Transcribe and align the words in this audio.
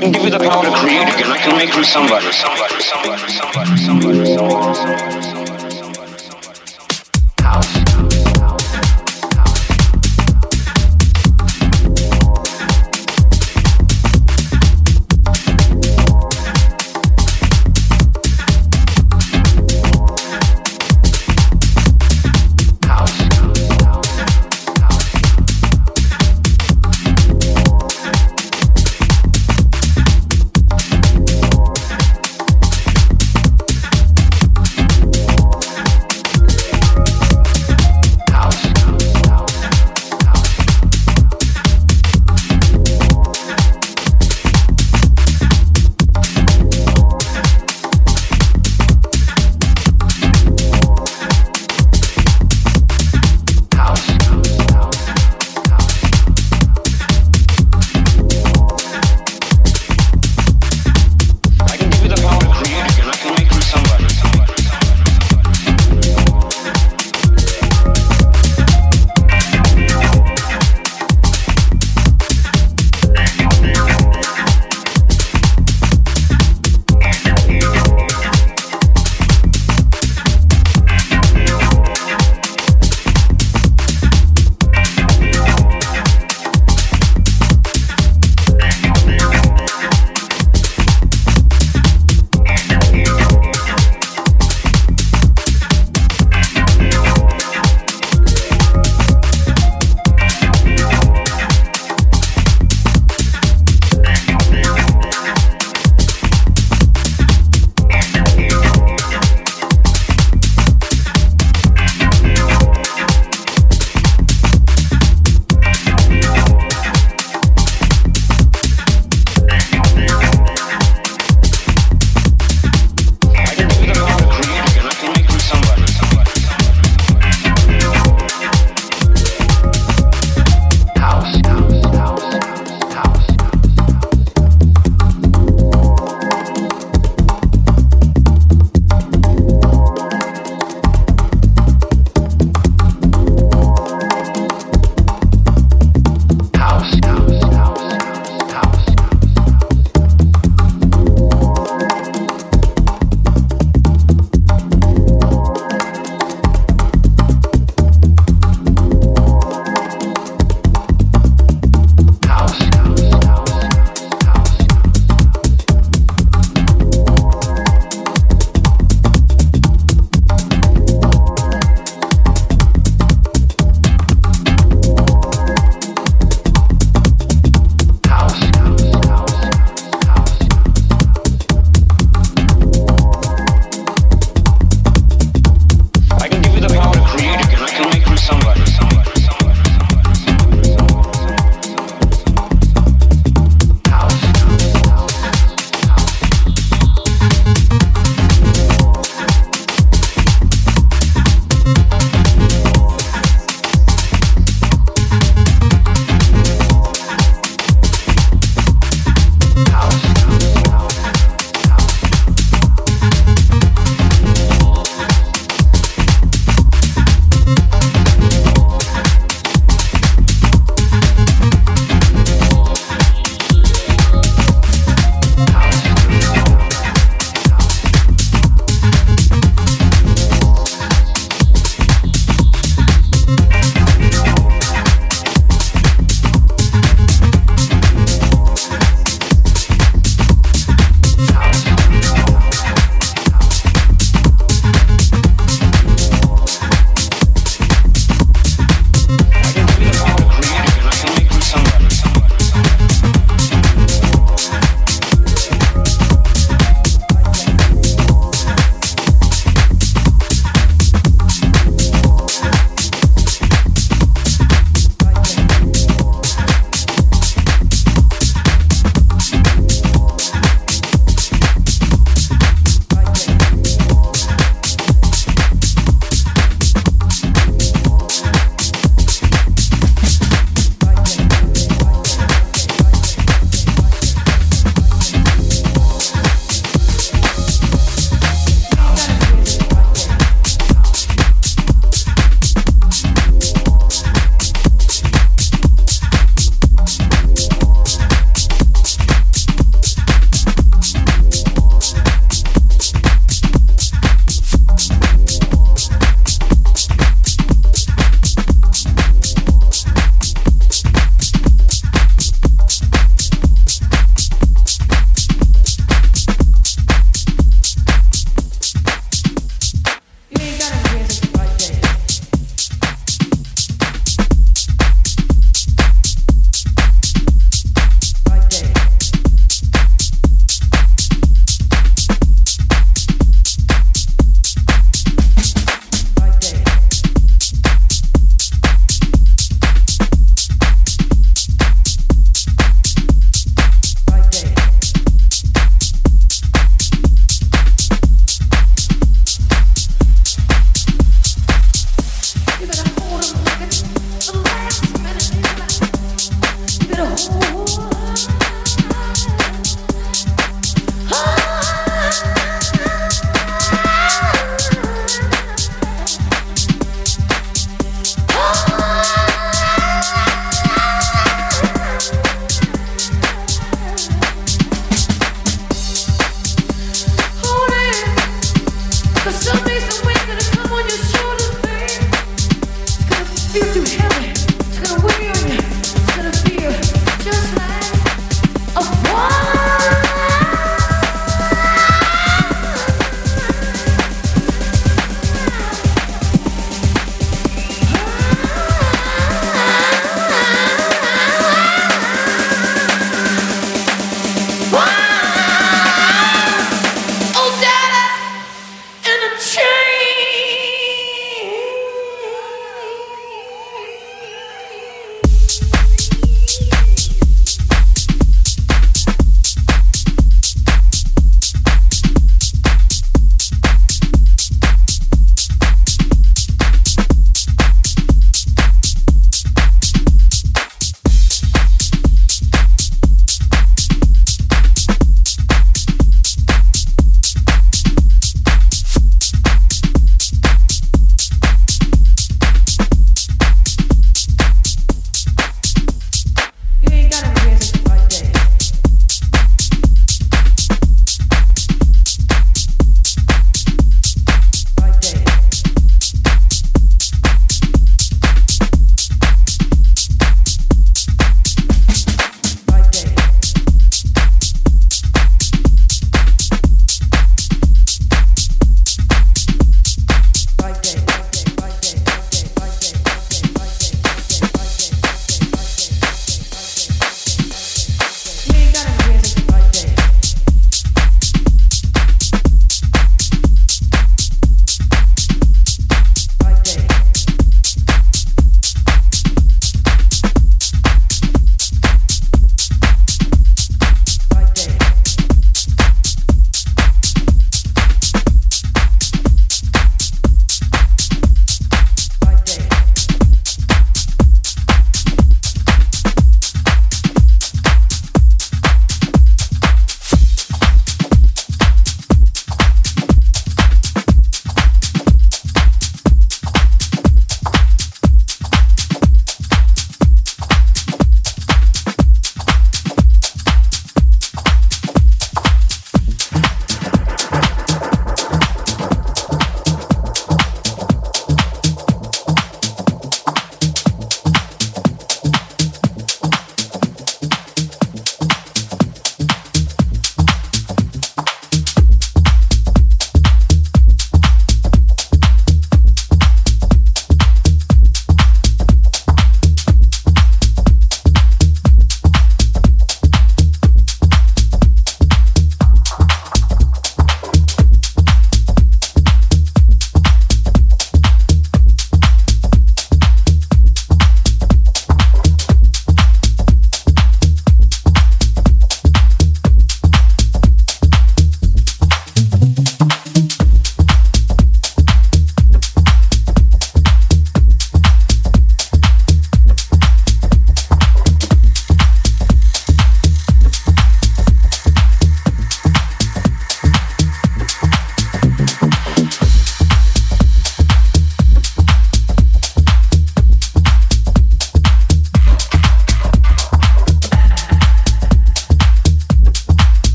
can 0.00 0.12
give 0.12 0.24
you 0.24 0.30
the 0.30 0.38
power 0.38 0.64
to 0.64 0.72
create 0.72 1.02
again. 1.14 1.30
I 1.30 1.38
can 1.38 1.56
make 1.56 1.74
you 1.76 1.84
somebody, 1.84 2.32
somebody, 2.32 2.80
somebody, 2.80 3.28
somebody, 3.28 3.76
somebody, 3.76 4.26
somebody, 4.26 4.74
somebody. 4.74 5.29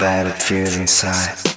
Bad 0.00 0.26
it 0.26 0.42
feels 0.42 0.76
inside. 0.76 1.49